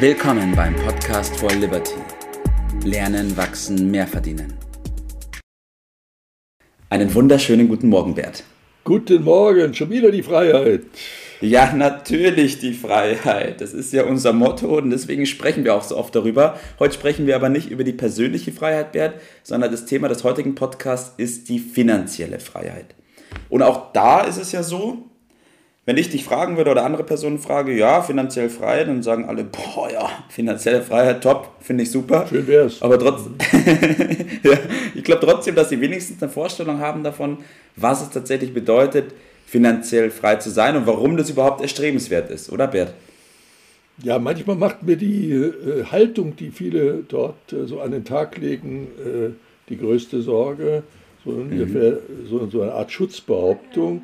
Willkommen 0.00 0.54
beim 0.54 0.76
Podcast 0.76 1.36
for 1.38 1.50
Liberty. 1.50 1.96
Lernen, 2.84 3.36
wachsen, 3.36 3.90
mehr 3.90 4.06
verdienen. 4.06 4.54
Einen 6.88 7.12
wunderschönen 7.12 7.66
guten 7.66 7.88
Morgen, 7.88 8.14
Bert. 8.14 8.44
Guten 8.84 9.24
Morgen, 9.24 9.74
schon 9.74 9.90
wieder 9.90 10.12
die 10.12 10.22
Freiheit. 10.22 10.82
Ja, 11.40 11.72
natürlich 11.72 12.60
die 12.60 12.74
Freiheit. 12.74 13.60
Das 13.60 13.72
ist 13.72 13.92
ja 13.92 14.04
unser 14.04 14.32
Motto 14.32 14.78
und 14.78 14.90
deswegen 14.90 15.26
sprechen 15.26 15.64
wir 15.64 15.74
auch 15.74 15.82
so 15.82 15.96
oft 15.96 16.14
darüber. 16.14 16.60
Heute 16.78 16.94
sprechen 16.94 17.26
wir 17.26 17.34
aber 17.34 17.48
nicht 17.48 17.68
über 17.68 17.82
die 17.82 17.92
persönliche 17.92 18.52
Freiheit, 18.52 18.92
Bert, 18.92 19.20
sondern 19.42 19.72
das 19.72 19.84
Thema 19.86 20.06
des 20.06 20.22
heutigen 20.22 20.54
Podcasts 20.54 21.14
ist 21.16 21.48
die 21.48 21.58
finanzielle 21.58 22.38
Freiheit. 22.38 22.94
Und 23.48 23.62
auch 23.62 23.92
da 23.92 24.20
ist 24.20 24.36
es 24.36 24.52
ja 24.52 24.62
so, 24.62 25.07
wenn 25.88 25.96
ich 25.96 26.10
dich 26.10 26.22
fragen 26.22 26.58
würde 26.58 26.70
oder 26.70 26.84
andere 26.84 27.02
Personen 27.02 27.38
frage, 27.38 27.72
ja, 27.72 28.02
finanziell 28.02 28.50
frei, 28.50 28.84
dann 28.84 29.02
sagen 29.02 29.24
alle, 29.24 29.42
boah, 29.42 29.90
ja, 29.90 30.10
finanzielle 30.28 30.82
Freiheit, 30.82 31.22
top, 31.22 31.48
finde 31.62 31.84
ich 31.84 31.90
super. 31.90 32.26
Schön 32.28 32.46
wär's. 32.46 32.82
Aber 32.82 32.98
trotzdem, 32.98 33.36
ja, 34.42 34.58
ich 34.94 35.02
glaube 35.02 35.24
trotzdem, 35.24 35.54
dass 35.54 35.70
sie 35.70 35.80
wenigstens 35.80 36.22
eine 36.22 36.30
Vorstellung 36.30 36.80
haben 36.80 37.04
davon, 37.04 37.38
was 37.74 38.02
es 38.02 38.10
tatsächlich 38.10 38.52
bedeutet, 38.52 39.14
finanziell 39.46 40.10
frei 40.10 40.36
zu 40.36 40.50
sein 40.50 40.76
und 40.76 40.86
warum 40.86 41.16
das 41.16 41.30
überhaupt 41.30 41.62
erstrebenswert 41.62 42.30
ist, 42.30 42.52
oder 42.52 42.66
Bert? 42.66 42.92
Ja, 44.02 44.18
manchmal 44.18 44.56
macht 44.56 44.82
mir 44.82 44.98
die 44.98 45.32
äh, 45.32 45.84
Haltung, 45.84 46.36
die 46.36 46.50
viele 46.50 47.02
dort 47.08 47.50
äh, 47.54 47.64
so 47.64 47.80
an 47.80 47.92
den 47.92 48.04
Tag 48.04 48.36
legen, 48.36 48.88
äh, 48.98 49.30
die 49.70 49.78
größte 49.78 50.20
Sorge. 50.20 50.82
So, 51.24 51.30
mhm. 51.30 51.52
ungefähr, 51.52 52.00
so, 52.28 52.46
so 52.46 52.60
eine 52.60 52.72
Art 52.72 52.92
Schutzbehauptung 52.92 54.02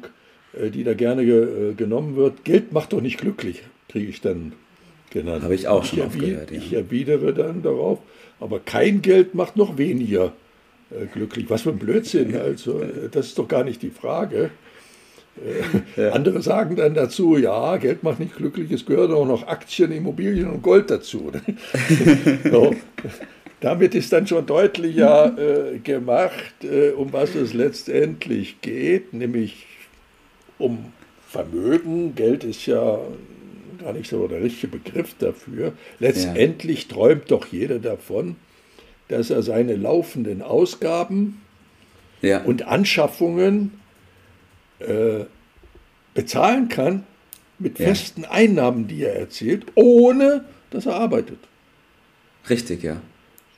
die 0.71 0.85
da 0.85 0.95
gerne 0.95 1.25
ge, 1.25 1.71
äh, 1.71 1.75
genommen 1.75 2.17
wird. 2.17 2.45
Geld 2.45 2.73
macht 2.73 2.93
doch 2.93 3.01
nicht 3.01 3.19
glücklich, 3.19 3.63
kriege 3.89 4.09
ich 4.09 4.21
dann 4.21 4.53
genannt. 5.11 5.43
Habe 5.43 5.55
ich 5.55 5.69
auch 5.69 5.85
schon 5.85 6.09
ich 6.09 6.19
gehört. 6.19 6.51
Ja. 6.51 6.59
Ich 6.59 6.73
erwidere 6.73 7.33
dann 7.33 7.63
darauf, 7.63 7.99
aber 8.41 8.61
kein 8.61 9.03
Geld 9.03 9.35
macht 9.35 9.57
noch 9.57 9.79
weniger 9.79 10.33
äh, 10.91 11.07
glücklich. 11.07 11.47
Was 11.49 11.63
für 11.63 11.71
ein 11.71 11.79
Blödsinn. 11.79 12.37
Also, 12.37 12.83
das 13.11 13.27
ist 13.27 13.39
doch 13.39 13.49
gar 13.49 13.65
nicht 13.65 13.83
die 13.83 13.91
Frage. 13.91 14.51
Ja. 15.97 16.11
Andere 16.11 16.43
sagen 16.43 16.77
dann 16.77 16.95
dazu, 16.95 17.37
ja, 17.37 17.77
Geld 17.79 18.05
macht 18.05 18.21
nicht 18.21 18.37
glücklich, 18.37 18.71
es 18.71 18.87
gehören 18.87 19.13
auch 19.13 19.27
noch 19.27 19.49
Aktien, 19.49 19.91
Immobilien 19.91 20.49
und 20.49 20.63
Gold 20.63 20.91
dazu. 20.91 21.33
so. 22.51 22.75
Damit 23.61 23.95
ist 23.95 24.13
dann 24.13 24.27
schon 24.27 24.47
deutlicher 24.47 25.37
äh, 25.39 25.79
gemacht, 25.79 26.55
äh, 26.63 26.91
um 26.91 27.13
was 27.13 27.35
es 27.35 27.55
letztendlich 27.55 28.61
geht, 28.61 29.15
nämlich 29.15 29.67
um 30.59 30.93
Vermögen. 31.29 32.15
Geld 32.15 32.45
ist 32.45 32.67
ja 32.67 32.99
gar 33.81 33.93
nicht 33.93 34.09
so 34.09 34.27
der 34.29 34.43
richtige 34.43 34.79
Begriff 34.79 35.15
dafür. 35.19 35.73
Letztendlich 35.99 36.89
ja. 36.89 36.95
träumt 36.95 37.31
doch 37.31 37.47
jeder 37.47 37.79
davon, 37.79 38.37
dass 39.09 39.31
er 39.31 39.43
seine 39.43 39.75
laufenden 39.77 40.43
Ausgaben 40.43 41.43
ja. 42.23 42.43
und 42.43 42.67
Anschaffungen 42.67 43.81
äh, 44.79 45.25
bezahlen 46.15 46.69
kann 46.69 47.05
mit 47.59 47.79
ja. 47.79 47.87
festen 47.87 48.25
Einnahmen, 48.25 48.89
die 48.89 49.03
er 49.03 49.17
erzielt, 49.17 49.67
ohne 49.75 50.45
dass 50.71 50.87
er 50.87 50.97
arbeitet. 50.97 51.39
Richtig, 52.49 52.83
ja. 52.83 53.01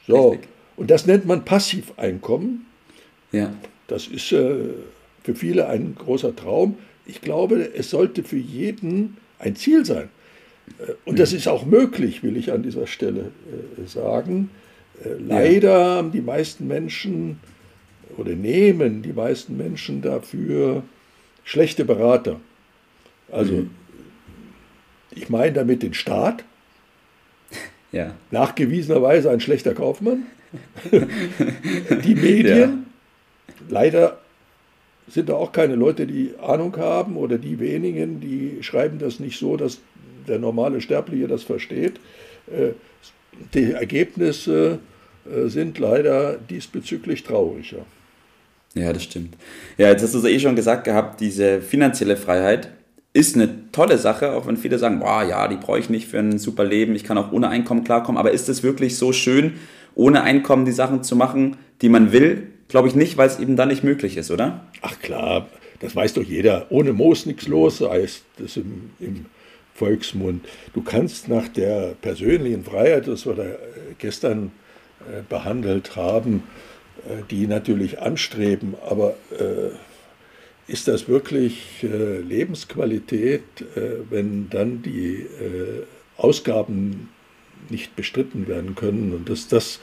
So, 0.06 0.30
Richtig. 0.30 0.48
und 0.76 0.90
das 0.90 1.06
nennt 1.06 1.26
man 1.26 1.44
Passiveinkommen. 1.44 2.66
Ja. 3.32 3.52
Das 3.88 4.06
ist 4.06 4.32
äh, 4.32 4.56
für 5.26 5.34
viele 5.34 5.68
ein 5.68 5.94
großer 5.94 6.34
Traum 6.34 6.78
ich 7.06 7.20
glaube, 7.20 7.70
es 7.74 7.90
sollte 7.90 8.24
für 8.24 8.36
jeden 8.36 9.16
ein 9.38 9.56
Ziel 9.56 9.84
sein. 9.84 10.08
Äh, 10.78 10.92
und 11.04 11.18
das 11.18 11.32
ist 11.32 11.48
auch 11.48 11.64
möglich, 11.64 12.22
will 12.22 12.36
ich 12.36 12.52
an 12.52 12.62
dieser 12.62 12.86
Stelle 12.86 13.30
äh, 13.80 13.86
sagen. 13.86 14.50
Äh, 15.02 15.10
leider 15.20 15.96
haben 15.96 16.12
die 16.12 16.20
meisten 16.20 16.66
Menschen 16.66 17.38
oder 18.16 18.32
nehmen 18.32 19.02
die 19.02 19.12
meisten 19.12 19.56
Menschen 19.56 20.02
dafür 20.02 20.82
schlechte 21.44 21.84
Berater. 21.84 22.40
Also 23.30 23.52
mhm. 23.52 23.70
ich 25.14 25.28
meine 25.28 25.52
damit 25.52 25.82
den 25.82 25.94
Staat, 25.94 26.44
ja. 27.92 28.14
nachgewiesenerweise 28.30 29.30
ein 29.30 29.40
schlechter 29.40 29.74
Kaufmann, 29.74 30.26
die 30.90 32.14
Medien, 32.14 32.86
ja. 33.48 33.54
leider 33.68 34.18
sind 35.08 35.28
da 35.28 35.34
auch 35.34 35.52
keine 35.52 35.74
Leute, 35.74 36.06
die 36.06 36.32
Ahnung 36.42 36.76
haben 36.76 37.16
oder 37.16 37.38
die 37.38 37.58
wenigen, 37.60 38.20
die 38.20 38.62
schreiben 38.62 38.98
das 38.98 39.20
nicht 39.20 39.38
so, 39.38 39.56
dass 39.56 39.78
der 40.26 40.38
normale 40.38 40.80
Sterbliche 40.80 41.28
das 41.28 41.44
versteht. 41.44 42.00
Äh, 42.48 42.72
die 43.54 43.72
Ergebnisse 43.72 44.78
äh, 45.24 45.48
sind 45.48 45.78
leider 45.78 46.36
diesbezüglich 46.36 47.22
trauriger. 47.22 47.84
Ja, 48.74 48.92
das 48.92 49.04
stimmt. 49.04 49.36
Ja, 49.78 49.88
jetzt 49.88 50.02
hast 50.02 50.14
du 50.14 50.18
es 50.18 50.24
eh 50.24 50.38
schon 50.38 50.56
gesagt 50.56 50.84
gehabt, 50.84 51.20
diese 51.20 51.60
finanzielle 51.60 52.16
Freiheit 52.16 52.70
ist 53.12 53.34
eine 53.34 53.70
tolle 53.72 53.96
Sache, 53.96 54.32
auch 54.32 54.46
wenn 54.46 54.58
viele 54.58 54.78
sagen, 54.78 55.00
boah, 55.00 55.24
ja, 55.24 55.48
die 55.48 55.56
brauche 55.56 55.78
ich 55.78 55.88
nicht 55.88 56.06
für 56.06 56.18
ein 56.18 56.38
super 56.38 56.64
Leben, 56.64 56.94
ich 56.94 57.04
kann 57.04 57.16
auch 57.16 57.32
ohne 57.32 57.48
Einkommen 57.48 57.84
klarkommen, 57.84 58.18
aber 58.18 58.32
ist 58.32 58.50
es 58.50 58.62
wirklich 58.62 58.98
so 58.98 59.12
schön, 59.12 59.54
ohne 59.94 60.22
Einkommen 60.22 60.66
die 60.66 60.72
Sachen 60.72 61.02
zu 61.02 61.16
machen, 61.16 61.56
die 61.80 61.88
man 61.88 62.12
will, 62.12 62.48
Glaube 62.68 62.88
ich 62.88 62.94
nicht, 62.94 63.16
weil 63.16 63.28
es 63.28 63.38
eben 63.38 63.56
dann 63.56 63.68
nicht 63.68 63.84
möglich 63.84 64.16
ist, 64.16 64.30
oder? 64.30 64.66
Ach 64.82 64.98
klar, 65.00 65.48
das 65.80 65.94
weiß 65.94 66.14
doch 66.14 66.22
jeder. 66.22 66.66
Ohne 66.70 66.92
Moos 66.92 67.26
nichts 67.26 67.46
los, 67.46 67.80
heißt 67.80 68.24
das 68.38 68.56
im, 68.56 68.90
im 68.98 69.26
Volksmund. 69.74 70.46
Du 70.74 70.82
kannst 70.82 71.28
nach 71.28 71.48
der 71.48 71.94
persönlichen 72.00 72.64
Freiheit, 72.64 73.06
das 73.06 73.26
wir 73.26 73.34
da 73.34 73.44
äh, 73.44 73.56
gestern 73.98 74.50
äh, 75.00 75.22
behandelt 75.28 75.96
haben, 75.96 76.42
äh, 77.08 77.22
die 77.30 77.46
natürlich 77.46 78.00
anstreben, 78.00 78.74
aber 78.88 79.14
äh, 79.38 80.72
ist 80.72 80.88
das 80.88 81.08
wirklich 81.08 81.84
äh, 81.84 82.18
Lebensqualität, 82.18 83.42
äh, 83.76 84.10
wenn 84.10 84.50
dann 84.50 84.82
die 84.82 85.26
Ausgaben 86.16 87.10
nicht 87.68 87.94
bestritten 87.94 88.48
werden 88.48 88.74
können 88.74 89.12
und 89.12 89.28
dass 89.28 89.48
das 89.48 89.80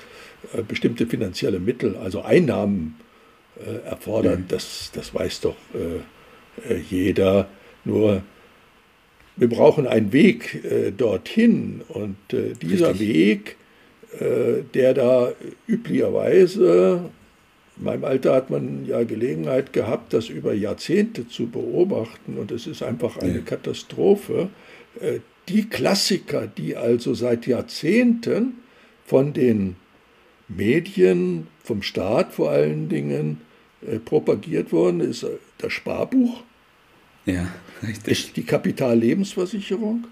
bestimmte 0.68 1.08
finanzielle 1.08 1.60
Mittel, 1.60 1.96
also 1.96 2.22
Einnahmen 2.22 2.96
äh, 3.60 3.88
erfordert, 3.88 4.40
mhm. 4.40 4.48
das, 4.48 4.92
das 4.94 5.14
weiß 5.14 5.42
doch 5.42 5.56
äh, 5.76 6.74
äh, 6.74 6.80
jeder. 6.90 7.48
Nur 7.86 8.24
wir 9.36 9.50
brauchen 9.50 9.88
einen 9.88 10.12
Weg 10.12 10.64
äh, 10.64 10.92
dorthin 10.92 11.82
und 11.88 12.18
äh, 12.32 12.54
dieser 12.54 12.92
Richtig. 12.92 13.08
Weg, 13.08 13.56
der 14.76 14.94
da 14.94 15.32
üblicherweise, 15.66 17.10
in 17.78 17.84
meinem 17.84 18.04
Alter 18.04 18.36
hat 18.36 18.52
man 18.52 18.86
ja 18.86 19.02
Gelegenheit 19.06 19.74
gehabt, 19.74 20.14
das 20.14 20.30
über 20.30 20.54
Jahrzehnte 20.54 21.28
zu 21.28 21.48
beobachten 21.48 22.38
und 22.38 22.52
es 22.52 22.68
ist 22.68 22.84
einfach 22.84 23.18
eine 23.18 23.38
ja. 23.38 23.42
Katastrophe. 23.44 24.50
die 25.50 25.68
Klassiker, 25.68 26.46
die 26.46 26.76
also 26.76 27.16
seit 27.16 27.48
Jahrzehnten 27.48 28.60
von 29.04 29.34
den 29.34 29.78
Medien, 30.56 31.48
vom 31.64 31.82
Staat 31.82 32.34
vor 32.34 32.50
allen 32.52 32.90
Dingen 32.90 33.42
äh, 33.86 34.00
propagiert 34.00 34.72
worden 34.72 35.00
ist 35.00 35.24
äh, 35.24 35.30
das 35.58 35.74
Sparbuch, 35.74 36.44
ja, 37.26 37.48
richtig. 37.82 38.12
ist 38.12 38.38
die 38.38 38.44
Kapitallebensversicherung 38.44 40.06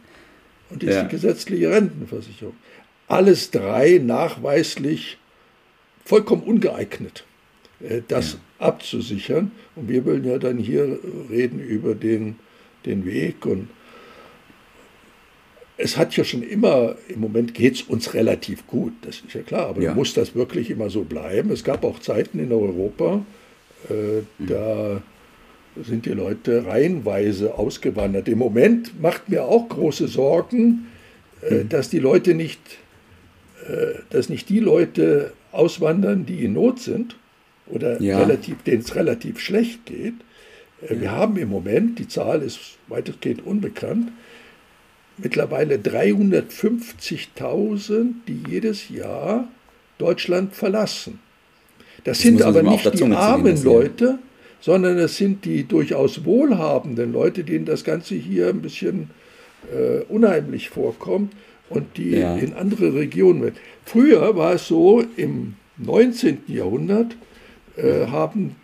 und 0.70 0.84
ja. 0.84 1.04
die 1.04 1.10
gesetzliche 1.10 1.72
Rentenversicherung. 1.72 2.56
Alles 3.08 3.52
drei 3.52 4.00
nachweislich 4.04 5.18
vollkommen 6.06 6.44
ungeeignet, 6.44 7.26
äh, 7.82 8.02
das 8.08 8.34
ja. 8.34 8.68
abzusichern. 8.68 9.52
Und 9.76 9.90
wir 9.90 10.06
wollen 10.06 10.24
ja 10.24 10.38
dann 10.38 10.58
hier 10.58 11.00
reden 11.30 11.60
über 11.60 11.96
den, 11.96 12.38
den 12.86 13.06
Weg 13.06 13.46
und 13.46 13.70
es 15.82 15.98
hat 15.98 16.16
ja 16.16 16.24
schon 16.24 16.44
immer, 16.44 16.96
im 17.08 17.20
Moment 17.20 17.54
geht 17.54 17.76
es 17.76 17.82
uns 17.82 18.14
relativ 18.14 18.68
gut, 18.68 18.94
das 19.02 19.22
ist 19.26 19.34
ja 19.34 19.42
klar, 19.42 19.68
aber 19.68 19.82
ja. 19.82 19.94
muss 19.94 20.14
das 20.14 20.36
wirklich 20.36 20.70
immer 20.70 20.90
so 20.90 21.04
bleiben? 21.04 21.52
Es 21.52 21.64
gab 21.64 21.84
auch 21.84 22.00
Zeiten 22.00 22.40
in 22.40 22.52
Europa, 22.52 23.26
äh, 23.90 23.94
mhm. 23.94 24.48
da 24.48 25.02
sind 25.84 26.06
die 26.06 26.12
Leute 26.12 26.66
reihenweise 26.66 27.56
ausgewandert. 27.58 28.28
Im 28.28 28.40
Moment 28.40 29.02
macht 29.02 29.30
mir 29.30 29.46
auch 29.46 29.70
große 29.70 30.08
Sorgen, 30.08 30.88
äh, 31.42 31.64
mhm. 31.64 31.70
dass 31.70 31.90
die 31.90 32.00
Leute 32.00 32.34
nicht, 32.34 32.60
äh, 33.68 34.00
dass 34.10 34.30
nicht 34.30 34.50
die 34.50 34.60
Leute 34.60 35.34
auswandern, 35.52 36.26
die 36.26 36.44
in 36.44 36.54
Not 36.54 36.80
sind 36.80 37.16
oder 37.68 38.02
ja. 38.02 38.24
denen 38.26 38.82
es 38.82 38.96
relativ 38.96 39.40
schlecht 39.40 39.86
geht. 39.86 40.14
Äh. 40.82 41.00
Wir 41.00 41.12
haben 41.12 41.38
im 41.38 41.50
Moment, 41.50 41.98
die 42.00 42.08
Zahl 42.08 42.42
ist 42.42 42.78
weitestgehend 42.88 43.46
unbekannt, 43.46 44.12
mittlerweile 45.18 45.76
350.000, 45.76 48.14
die 48.28 48.44
jedes 48.50 48.90
Jahr 48.90 49.48
Deutschland 49.98 50.54
verlassen. 50.56 51.20
Das, 52.04 52.18
das 52.18 52.24
sind 52.24 52.42
aber 52.42 52.64
nicht 52.64 53.00
die 53.00 53.04
armen 53.04 53.64
Leute, 53.64 54.18
sondern 54.60 54.98
es 54.98 55.18
sind 55.18 55.46
die 55.46 55.66
durchaus 55.66 56.26
wohlhabenden 56.26 57.14
Leute, 57.14 57.44
denen 57.44 57.66
das 57.66 57.84
Ganze 57.84 58.16
hier 58.16 58.50
ein 58.50 58.62
bisschen 58.62 59.12
äh, 59.72 60.00
unheimlich 60.10 60.70
vorkommt 60.70 61.34
und 61.70 61.98
die 61.98 62.12
ja. 62.12 62.36
in 62.36 62.54
andere 62.54 62.96
Regionen 62.96 63.42
wird. 63.42 63.58
Früher 63.86 64.36
war 64.36 64.54
es 64.54 64.68
so, 64.68 65.04
im 65.18 65.56
19. 65.78 66.40
Jahrhundert 66.48 67.16
äh, 67.78 68.08
haben, 68.08 68.56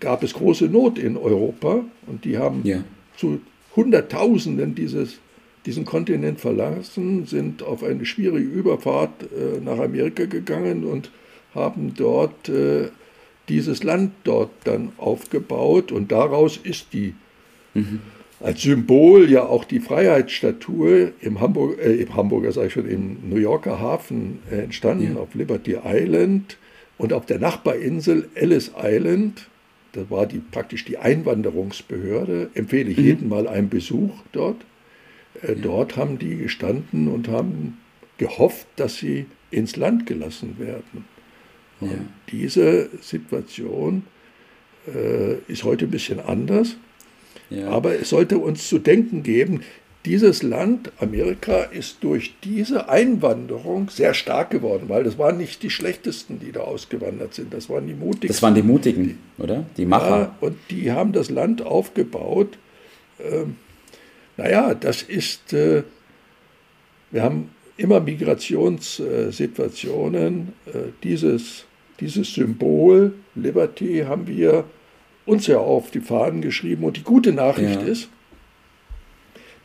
gab 0.00 0.22
es 0.22 0.34
große 0.34 0.66
Not 0.66 0.98
in 0.98 1.16
Europa 1.16 1.84
und 2.06 2.24
die 2.24 2.38
haben 2.38 2.60
ja. 2.64 2.82
zu 3.16 3.40
Hunderttausenden 3.76 4.74
dieses, 4.74 5.18
diesen 5.66 5.84
Kontinent 5.84 6.40
verlassen, 6.40 7.26
sind 7.26 7.62
auf 7.62 7.82
eine 7.84 8.04
schwierige 8.04 8.48
Überfahrt 8.48 9.22
äh, 9.22 9.60
nach 9.60 9.78
Amerika 9.78 10.24
gegangen 10.24 10.84
und 10.84 11.10
haben 11.54 11.94
dort 11.96 12.48
äh, 12.48 12.88
dieses 13.48 13.82
Land 13.82 14.12
dort 14.24 14.50
dann 14.64 14.92
aufgebaut 14.98 15.92
und 15.92 16.12
daraus 16.12 16.56
ist 16.56 16.92
die 16.92 17.14
mhm. 17.74 18.00
als 18.40 18.62
Symbol 18.62 19.30
ja 19.30 19.44
auch 19.44 19.64
die 19.64 19.80
Freiheitsstatue 19.80 21.12
im, 21.20 21.40
Hamburg, 21.40 21.78
äh, 21.78 21.94
im 21.94 22.14
Hamburger, 22.16 22.52
sag 22.52 22.66
ich 22.66 22.72
schon, 22.72 22.88
im 22.88 23.18
New 23.28 23.36
Yorker 23.36 23.78
Hafen 23.78 24.40
äh, 24.50 24.62
entstanden, 24.62 25.14
ja. 25.14 25.20
auf 25.20 25.34
Liberty 25.34 25.76
Island 25.84 26.56
und 26.98 27.12
auf 27.12 27.26
der 27.26 27.38
Nachbarinsel 27.38 28.28
Ellis 28.34 28.72
Island. 28.80 29.48
Das 29.92 30.10
war 30.10 30.26
die, 30.26 30.38
praktisch 30.38 30.84
die 30.84 30.96
Einwanderungsbehörde. 30.96 32.50
Empfehle 32.54 32.90
ich 32.90 32.96
mhm. 32.96 33.04
jedem 33.04 33.28
mal 33.28 33.46
einen 33.46 33.68
Besuch 33.68 34.14
dort. 34.32 34.56
Äh. 35.42 35.56
Dort 35.56 35.96
haben 35.96 36.18
die 36.18 36.36
gestanden 36.36 37.08
und 37.08 37.28
haben 37.28 37.78
gehofft, 38.18 38.66
dass 38.76 38.96
sie 38.96 39.26
ins 39.50 39.76
Land 39.76 40.06
gelassen 40.06 40.58
werden. 40.58 41.04
Ja. 41.80 41.88
diese 42.30 42.90
Situation 43.00 44.04
äh, 44.86 45.34
ist 45.48 45.64
heute 45.64 45.86
ein 45.86 45.90
bisschen 45.90 46.20
anders, 46.20 46.76
ja. 47.50 47.68
aber 47.68 47.96
es 47.96 48.10
sollte 48.10 48.38
uns 48.38 48.68
zu 48.68 48.78
denken 48.78 49.24
geben, 49.24 49.62
dieses 50.04 50.42
Land, 50.42 50.90
Amerika, 50.98 51.62
ist 51.62 51.98
durch 52.02 52.34
diese 52.42 52.88
Einwanderung 52.88 53.88
sehr 53.88 54.14
stark 54.14 54.50
geworden, 54.50 54.88
weil 54.88 55.04
das 55.04 55.16
waren 55.16 55.38
nicht 55.38 55.62
die 55.62 55.70
schlechtesten, 55.70 56.40
die 56.40 56.50
da 56.50 56.60
ausgewandert 56.60 57.34
sind, 57.34 57.54
das 57.54 57.70
waren 57.70 57.86
die 57.86 57.94
mutigen. 57.94 58.28
Das 58.28 58.42
waren 58.42 58.54
die 58.54 58.62
mutigen, 58.62 59.18
oder? 59.38 59.64
Die 59.76 59.86
Macher. 59.86 60.18
Ja, 60.18 60.36
und 60.40 60.56
die 60.70 60.90
haben 60.90 61.12
das 61.12 61.30
Land 61.30 61.62
aufgebaut. 61.62 62.58
Ähm, 63.20 63.56
naja, 64.42 64.74
das 64.74 65.02
ist, 65.02 65.52
äh, 65.52 65.82
wir 67.10 67.22
haben 67.22 67.50
immer 67.76 68.00
Migrationssituationen. 68.00 70.54
Äh, 70.66 70.92
dieses 71.02 71.66
dieses 72.02 72.34
Symbol 72.34 73.14
Liberty 73.36 74.04
haben 74.06 74.26
wir 74.26 74.64
uns 75.24 75.46
ja 75.46 75.58
auf 75.58 75.92
die 75.92 76.00
Fahnen 76.00 76.42
geschrieben. 76.42 76.82
Und 76.82 76.96
die 76.96 77.04
gute 77.04 77.32
Nachricht 77.32 77.80
ja. 77.80 77.86
ist, 77.86 78.08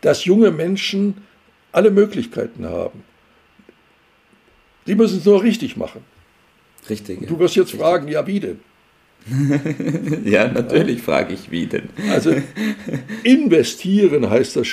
dass 0.01 0.25
junge 0.25 0.51
Menschen 0.51 1.25
alle 1.71 1.89
Möglichkeiten 1.89 2.65
haben. 2.65 3.03
Sie 4.85 4.93
müssen 4.93 5.17
es 5.17 5.25
nur 5.25 5.41
richtig 5.41 5.77
machen. 5.77 6.01
Richtig. 6.87 7.21
Und 7.21 7.29
du 7.29 7.39
wirst 7.39 7.55
jetzt 7.55 7.73
richtig. 7.73 7.81
fragen, 7.81 8.07
ja, 8.07 8.27
wie 8.27 8.39
denn? 8.39 8.59
ja, 10.25 10.47
natürlich 10.47 11.01
frage 11.01 11.33
ich, 11.33 11.51
wie 11.51 11.65
denn? 11.65 11.89
Also, 12.11 12.33
investieren 13.23 14.29
heißt 14.29 14.55
das 14.55 14.67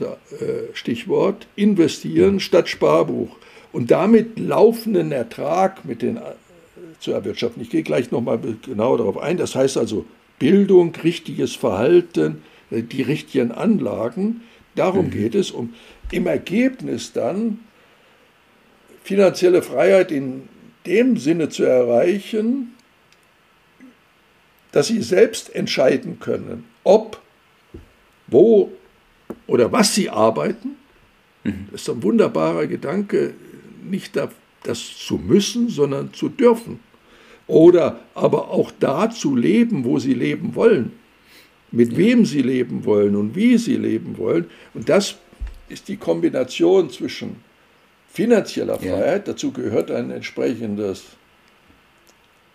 äh, 0.00 0.74
Stichwort. 0.74 1.46
Investieren 1.56 2.40
statt 2.40 2.68
Sparbuch. 2.68 3.36
Und 3.72 3.90
damit 3.90 4.38
laufenden 4.38 5.12
Ertrag 5.12 5.84
mit 5.84 6.02
den 6.02 6.20
zu 7.00 7.12
erwirtschaften. 7.12 7.62
Ich 7.62 7.70
gehe 7.70 7.82
gleich 7.82 8.10
nochmal 8.10 8.40
genau 8.64 8.96
darauf 8.96 9.18
ein. 9.18 9.36
Das 9.36 9.54
heißt 9.54 9.76
also 9.76 10.06
Bildung, 10.38 10.94
richtiges 11.02 11.54
Verhalten, 11.54 12.42
äh, 12.70 12.82
die 12.82 13.02
richtigen 13.02 13.52
Anlagen. 13.52 14.42
Darum 14.74 15.06
mhm. 15.06 15.10
geht 15.10 15.34
es, 15.34 15.50
um 15.50 15.74
im 16.10 16.26
Ergebnis 16.26 17.12
dann 17.12 17.60
finanzielle 19.02 19.62
Freiheit 19.62 20.10
in 20.10 20.48
dem 20.86 21.16
Sinne 21.16 21.50
zu 21.50 21.64
erreichen, 21.64 22.74
dass 24.74 24.88
sie 24.88 25.02
selbst 25.02 25.54
entscheiden 25.54 26.18
können, 26.18 26.64
ob, 26.82 27.22
wo 28.26 28.72
oder 29.46 29.70
was 29.70 29.94
sie 29.94 30.10
arbeiten. 30.10 30.70
Mhm. 31.44 31.68
Das 31.70 31.82
ist 31.82 31.90
ein 31.90 32.02
wunderbarer 32.02 32.66
Gedanke, 32.66 33.34
nicht 33.84 34.18
das 34.64 34.98
zu 34.98 35.16
müssen, 35.16 35.68
sondern 35.68 36.12
zu 36.12 36.28
dürfen 36.28 36.80
oder 37.46 38.00
aber 38.16 38.50
auch 38.50 38.72
da 38.80 39.10
zu 39.10 39.36
leben, 39.36 39.84
wo 39.84 40.00
sie 40.00 40.14
leben 40.14 40.56
wollen, 40.56 40.90
mit 41.70 41.96
wem 41.96 42.24
sie 42.24 42.42
leben 42.42 42.84
wollen 42.84 43.14
und 43.14 43.36
wie 43.36 43.58
sie 43.58 43.76
leben 43.76 44.18
wollen. 44.18 44.46
Und 44.74 44.88
das 44.88 45.18
ist 45.68 45.86
die 45.86 45.98
Kombination 45.98 46.90
zwischen 46.90 47.36
finanzieller 48.08 48.80
Freiheit, 48.80 49.28
ja. 49.28 49.32
dazu 49.34 49.52
gehört 49.52 49.92
ein 49.92 50.10
entsprechendes 50.10 51.04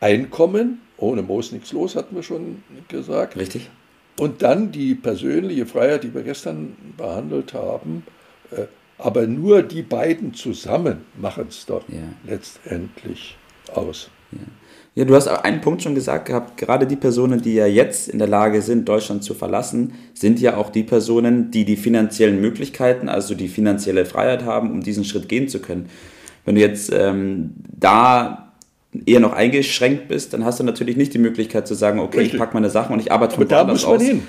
Einkommen, 0.01 0.81
ohne 0.99 1.21
Moos 1.21 1.51
nichts 1.51 1.71
los, 1.71 1.95
hatten 1.95 2.15
wir 2.15 2.23
schon 2.23 2.63
gesagt. 2.87 3.35
Richtig. 3.37 3.69
Und 4.17 4.41
dann 4.41 4.71
die 4.71 4.95
persönliche 4.95 5.65
Freiheit, 5.65 6.03
die 6.03 6.13
wir 6.13 6.23
gestern 6.23 6.75
behandelt 6.97 7.53
haben. 7.53 8.03
Äh, 8.51 8.65
aber 8.97 9.27
nur 9.27 9.63
die 9.63 9.81
beiden 9.81 10.33
zusammen 10.33 11.05
machen 11.17 11.45
es 11.47 11.65
doch 11.65 11.87
ja. 11.87 11.99
letztendlich 12.25 13.37
aus. 13.73 14.09
Ja. 14.31 14.39
Ja, 14.95 15.05
du 15.05 15.15
hast 15.15 15.29
einen 15.29 15.61
Punkt 15.61 15.81
schon 15.81 15.95
gesagt 15.95 16.25
gehabt, 16.25 16.57
gerade 16.57 16.85
die 16.85 16.97
Personen, 16.97 17.41
die 17.41 17.53
ja 17.53 17.67
jetzt 17.67 18.09
in 18.09 18.19
der 18.19 18.27
Lage 18.27 18.61
sind, 18.61 18.89
Deutschland 18.89 19.23
zu 19.23 19.33
verlassen, 19.33 19.93
sind 20.13 20.41
ja 20.41 20.57
auch 20.57 20.71
die 20.71 20.83
Personen, 20.83 21.51
die 21.51 21.63
die 21.63 21.77
finanziellen 21.77 22.41
Möglichkeiten, 22.41 23.07
also 23.07 23.33
die 23.33 23.47
finanzielle 23.47 24.03
Freiheit 24.05 24.43
haben, 24.43 24.71
um 24.71 24.81
diesen 24.81 25.05
Schritt 25.05 25.29
gehen 25.29 25.47
zu 25.47 25.61
können. 25.61 25.89
Wenn 26.43 26.55
du 26.55 26.61
jetzt 26.61 26.91
ähm, 26.91 27.53
da 27.71 28.48
eher 29.05 29.19
noch 29.19 29.33
eingeschränkt 29.33 30.07
bist, 30.07 30.33
dann 30.33 30.43
hast 30.45 30.59
du 30.59 30.63
natürlich 30.63 30.97
nicht 30.97 31.13
die 31.13 31.19
Möglichkeit 31.19 31.67
zu 31.67 31.75
sagen, 31.75 31.99
okay, 31.99 32.19
richtig. 32.19 32.33
ich 32.33 32.39
packe 32.39 32.53
meine 32.53 32.69
Sachen 32.69 32.93
und 32.93 32.99
ich 32.99 33.11
arbeite 33.11 33.35
von 33.35 33.47
da 33.47 33.63
muss 33.63 33.85
man 33.85 33.95
aus. 33.95 34.01
hin. 34.03 34.23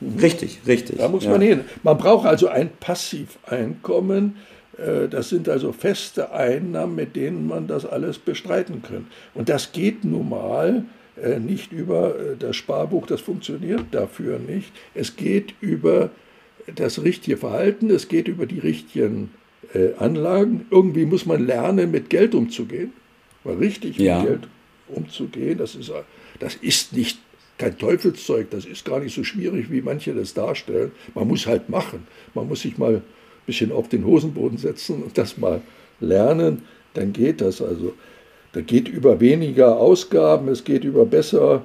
Mhm. 0.00 0.18
Richtig, 0.18 0.60
richtig. 0.66 0.98
Da 0.98 1.08
muss 1.08 1.24
ja. 1.24 1.30
man 1.30 1.40
hin. 1.40 1.60
Man 1.82 1.98
braucht 1.98 2.26
also 2.26 2.48
ein 2.48 2.70
Passiveinkommen, 2.80 4.36
äh, 4.78 5.08
das 5.08 5.28
sind 5.28 5.48
also 5.48 5.72
feste 5.72 6.32
Einnahmen, 6.32 6.94
mit 6.94 7.16
denen 7.16 7.46
man 7.46 7.66
das 7.66 7.84
alles 7.84 8.18
bestreiten 8.18 8.82
kann. 8.82 9.08
Und 9.34 9.48
das 9.48 9.72
geht 9.72 10.04
nun 10.04 10.30
mal 10.30 10.84
äh, 11.22 11.38
nicht 11.38 11.72
über 11.72 12.14
äh, 12.18 12.36
das 12.38 12.56
Sparbuch, 12.56 13.06
das 13.06 13.20
funktioniert 13.20 13.86
dafür 13.90 14.38
nicht. 14.38 14.72
Es 14.94 15.16
geht 15.16 15.54
über 15.60 16.10
das 16.74 17.02
richtige 17.02 17.36
Verhalten, 17.36 17.90
es 17.90 18.08
geht 18.08 18.28
über 18.28 18.46
die 18.46 18.58
richtigen 18.58 19.30
Anlagen. 19.98 20.66
Irgendwie 20.70 21.04
muss 21.04 21.26
man 21.26 21.46
lernen, 21.46 21.90
mit 21.90 22.10
Geld 22.10 22.34
umzugehen, 22.34 22.92
mal 23.48 23.56
richtig 23.56 23.98
ja. 23.98 24.20
mit 24.20 24.28
Geld 24.28 24.48
umzugehen. 24.88 25.58
Das 25.58 25.74
ist, 25.74 25.92
das 26.38 26.54
ist 26.56 26.92
nicht 26.92 27.18
kein 27.58 27.76
Teufelszeug, 27.76 28.50
das 28.50 28.64
ist 28.64 28.84
gar 28.84 29.00
nicht 29.00 29.14
so 29.14 29.24
schwierig, 29.24 29.70
wie 29.70 29.82
manche 29.82 30.14
das 30.14 30.32
darstellen. 30.32 30.92
Man 31.14 31.26
muss 31.26 31.46
halt 31.46 31.68
machen. 31.68 32.06
Man 32.34 32.46
muss 32.46 32.62
sich 32.62 32.78
mal 32.78 33.02
bisschen 33.48 33.72
auf 33.72 33.88
den 33.88 34.04
Hosenboden 34.04 34.58
setzen 34.58 35.02
und 35.02 35.18
das 35.18 35.38
mal 35.38 35.62
lernen, 36.00 36.62
dann 36.94 37.12
geht 37.12 37.40
das. 37.40 37.60
Also, 37.60 37.94
da 38.52 38.60
geht 38.60 38.88
über 38.88 39.20
weniger 39.20 39.78
Ausgaben, 39.78 40.48
es 40.48 40.62
geht 40.62 40.84
über 40.84 41.04
besser 41.04 41.64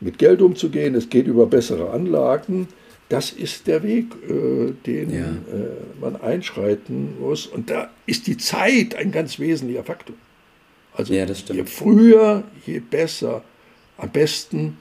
mit 0.00 0.18
Geld 0.18 0.42
umzugehen, 0.42 0.94
es 0.94 1.08
geht 1.08 1.26
über 1.26 1.46
bessere 1.46 1.90
Anlagen. 1.90 2.68
Das 3.08 3.30
ist 3.30 3.66
der 3.66 3.82
Weg, 3.82 4.06
äh, 4.28 4.72
den 4.86 5.10
ja. 5.10 5.24
äh, 5.24 6.00
man 6.00 6.16
einschreiten 6.16 7.18
muss. 7.20 7.46
Und 7.46 7.70
da 7.70 7.90
ist 8.06 8.26
die 8.26 8.36
Zeit 8.36 8.94
ein 8.94 9.10
ganz 9.10 9.38
wesentlicher 9.38 9.84
Faktor. 9.84 10.16
Also 10.94 11.14
ja, 11.14 11.24
je 11.24 11.64
früher, 11.64 12.44
je 12.66 12.80
besser. 12.80 13.42
Am 13.96 14.10
besten, 14.10 14.78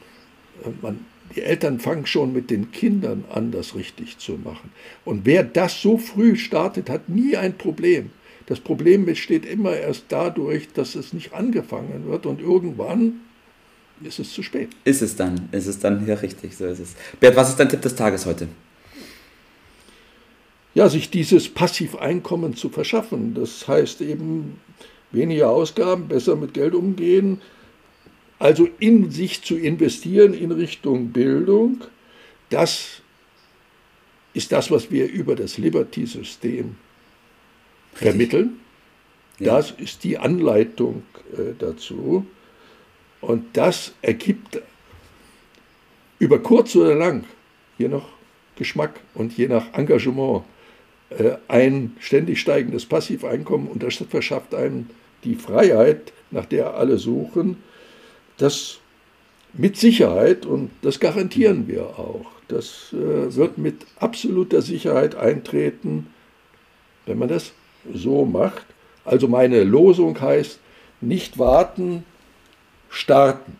äh, 0.63 0.69
man 0.81 1.05
die 1.35 1.41
Eltern 1.41 1.79
fangen 1.79 2.05
schon 2.05 2.33
mit 2.33 2.49
den 2.49 2.71
Kindern 2.71 3.23
an, 3.31 3.51
das 3.51 3.75
richtig 3.75 4.17
zu 4.17 4.33
machen. 4.33 4.71
Und 5.05 5.25
wer 5.25 5.43
das 5.43 5.81
so 5.81 5.97
früh 5.97 6.35
startet, 6.35 6.89
hat 6.89 7.09
nie 7.09 7.37
ein 7.37 7.57
Problem. 7.57 8.11
Das 8.47 8.59
Problem 8.59 9.05
besteht 9.05 9.45
immer 9.45 9.75
erst 9.75 10.05
dadurch, 10.09 10.73
dass 10.73 10.95
es 10.95 11.13
nicht 11.13 11.33
angefangen 11.33 12.05
wird 12.07 12.25
und 12.25 12.41
irgendwann 12.41 13.21
ist 14.03 14.19
es 14.19 14.33
zu 14.33 14.43
spät. 14.43 14.69
Ist 14.83 15.01
es 15.01 15.15
dann, 15.15 15.47
ist 15.51 15.67
es 15.67 15.79
dann, 15.79 16.05
ja 16.07 16.15
richtig, 16.15 16.57
so 16.57 16.65
ist 16.65 16.79
es. 16.79 16.95
Bert, 17.19 17.35
was 17.35 17.49
ist 17.49 17.59
dein 17.59 17.69
Tipp 17.69 17.81
des 17.81 17.95
Tages 17.95 18.25
heute? 18.25 18.47
Ja, 20.73 20.89
sich 20.89 21.09
dieses 21.09 21.49
Passiveinkommen 21.49 22.55
zu 22.55 22.69
verschaffen. 22.69 23.35
Das 23.35 23.67
heißt 23.67 24.01
eben 24.01 24.59
weniger 25.11 25.49
Ausgaben, 25.49 26.07
besser 26.07 26.35
mit 26.35 26.53
Geld 26.53 26.73
umgehen, 26.73 27.41
also 28.39 28.67
in 28.79 29.11
sich 29.11 29.43
zu 29.43 29.55
investieren 29.55 30.33
in 30.33 30.51
Richtung 30.51 31.09
Bildung, 31.09 31.81
das 32.49 33.01
ist 34.33 34.51
das, 34.51 34.71
was 34.71 34.91
wir 34.91 35.09
über 35.09 35.35
das 35.35 35.57
Liberty-System 35.57 36.75
vermitteln. 37.93 38.59
Ja. 39.39 39.55
Das 39.55 39.71
ist 39.71 40.03
die 40.03 40.17
Anleitung 40.17 41.03
äh, 41.33 41.53
dazu. 41.57 42.25
Und 43.19 43.45
das 43.57 43.93
ergibt 44.01 44.61
über 46.19 46.39
kurz 46.39 46.75
oder 46.75 46.95
lang, 46.95 47.25
je 47.77 47.87
nach 47.87 48.05
Geschmack 48.55 48.99
und 49.13 49.37
je 49.37 49.47
nach 49.47 49.73
Engagement, 49.73 50.43
ein 51.47 51.95
ständig 51.99 52.39
steigendes 52.39 52.85
Passiveinkommen 52.85 53.67
und 53.67 53.83
das 53.83 53.95
verschafft 53.95 54.55
einem 54.55 54.89
die 55.23 55.35
Freiheit, 55.35 56.13
nach 56.31 56.45
der 56.45 56.75
alle 56.75 56.97
suchen. 56.97 57.57
Das 58.37 58.79
mit 59.53 59.77
Sicherheit 59.77 60.45
und 60.45 60.71
das 60.81 60.99
garantieren 60.99 61.67
wir 61.67 61.99
auch. 61.99 62.25
Das 62.47 62.93
äh, 62.93 63.35
wird 63.35 63.57
mit 63.57 63.85
absoluter 63.99 64.61
Sicherheit 64.61 65.15
eintreten, 65.15 66.07
wenn 67.05 67.17
man 67.17 67.29
das 67.29 67.51
so 67.93 68.25
macht. 68.25 68.65
Also 69.03 69.27
meine 69.27 69.63
Losung 69.63 70.19
heißt, 70.19 70.59
nicht 71.01 71.37
warten, 71.37 72.03
starten. 72.89 73.57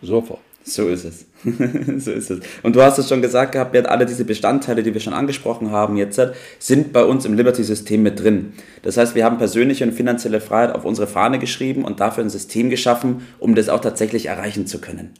Sofort. 0.00 0.40
So 0.68 0.88
ist 0.88 1.04
es. 1.04 1.24
so 2.04 2.12
ist 2.12 2.30
es. 2.30 2.40
Und 2.62 2.76
du 2.76 2.82
hast 2.82 2.98
es 2.98 3.08
schon 3.08 3.22
gesagt 3.22 3.52
gehabt, 3.52 3.72
Bert, 3.72 3.86
alle 3.86 4.04
diese 4.04 4.24
Bestandteile, 4.24 4.82
die 4.82 4.92
wir 4.92 5.00
schon 5.00 5.14
angesprochen 5.14 5.70
haben 5.70 5.96
jetzt, 5.96 6.20
sind 6.58 6.92
bei 6.92 7.04
uns 7.04 7.24
im 7.24 7.34
Liberty-System 7.34 8.02
mit 8.02 8.20
drin. 8.20 8.52
Das 8.82 8.96
heißt, 8.96 9.14
wir 9.14 9.24
haben 9.24 9.38
persönliche 9.38 9.84
und 9.84 9.92
finanzielle 9.92 10.40
Freiheit 10.40 10.74
auf 10.74 10.84
unsere 10.84 11.06
Fahne 11.06 11.38
geschrieben 11.38 11.84
und 11.84 12.00
dafür 12.00 12.24
ein 12.24 12.30
System 12.30 12.70
geschaffen, 12.70 13.26
um 13.38 13.54
das 13.54 13.68
auch 13.68 13.80
tatsächlich 13.80 14.26
erreichen 14.26 14.66
zu 14.66 14.80
können. 14.80 15.14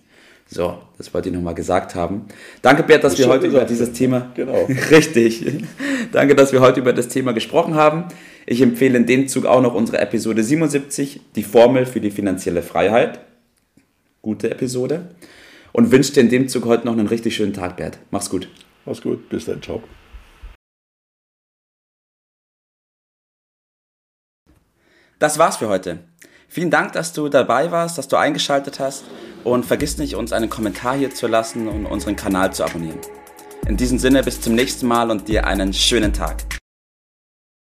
So, 0.51 0.79
das 0.97 1.13
wollte 1.13 1.29
ich 1.29 1.35
nochmal 1.35 1.55
gesagt 1.55 1.95
haben. 1.95 2.27
Danke, 2.63 2.83
Bert, 2.83 3.05
dass 3.05 3.13
das 3.13 3.21
wir 3.21 3.29
heute 3.29 3.47
über 3.47 3.65
dieses 3.65 3.93
Thema. 3.93 4.31
Genau. 4.35 4.65
Richtig. 4.91 5.45
Danke, 6.13 6.35
dass 6.35 6.53
wir 6.53 6.61
heute 6.61 6.81
über 6.81 6.93
das 6.93 7.09
Thema 7.09 7.33
gesprochen 7.33 7.75
haben. 7.75 8.05
Ich 8.47 8.63
empfehle 8.63 8.97
in 8.97 9.07
dem 9.07 9.29
Zug 9.29 9.45
auch 9.45 9.61
noch 9.61 9.75
unsere 9.75 9.99
Episode 9.99 10.43
77, 10.43 11.21
die 11.37 11.43
Formel 11.43 11.85
für 11.85 12.01
die 12.01 12.11
finanzielle 12.11 12.63
Freiheit. 12.63 13.21
Gute 14.23 14.51
Episode. 14.51 15.11
Und 15.73 15.91
wünsche 15.91 16.13
dir 16.13 16.21
in 16.21 16.29
dem 16.29 16.49
Zug 16.49 16.65
heute 16.65 16.87
noch 16.87 16.93
einen 16.93 17.07
richtig 17.07 17.37
schönen 17.37 17.53
Tag, 17.53 17.77
Bert. 17.77 17.99
Mach's 18.11 18.31
gut. 18.31 18.49
Mach's 18.85 19.03
gut. 19.03 19.29
Bis 19.29 19.45
dann. 19.45 19.63
Ciao. 19.63 19.83
Das 25.19 25.39
war's 25.39 25.57
für 25.57 25.69
heute. 25.69 25.99
Vielen 26.49 26.71
Dank, 26.71 26.93
dass 26.93 27.13
du 27.13 27.29
dabei 27.29 27.71
warst, 27.71 27.99
dass 27.99 28.09
du 28.09 28.17
eingeschaltet 28.17 28.81
hast 28.81 29.05
und 29.45 29.67
vergiss 29.67 29.99
nicht, 29.99 30.15
uns 30.15 30.33
einen 30.33 30.49
Kommentar 30.49 30.97
hier 30.97 31.15
zu 31.15 31.27
lassen 31.27 31.69
und 31.69 31.87
unseren 31.87 32.17
Kanal 32.17 32.53
zu 32.55 32.65
abonnieren. 32.65 32.99
In 33.67 33.77
diesem 33.77 33.99
Sinne 33.99 34.23
bis 34.23 34.41
zum 34.41 34.55
nächsten 34.55 34.87
Mal 34.87 35.11
und 35.11 35.29
dir 35.29 35.47
einen 35.47 35.73
schönen 35.73 36.13
Tag. 36.13 36.58